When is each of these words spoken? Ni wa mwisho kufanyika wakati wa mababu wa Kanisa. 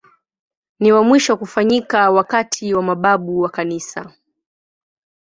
Ni 0.79 0.91
wa 0.91 1.03
mwisho 1.03 1.37
kufanyika 1.37 2.11
wakati 2.11 2.73
wa 2.73 2.81
mababu 2.83 3.39
wa 3.39 3.49
Kanisa. 3.49 4.11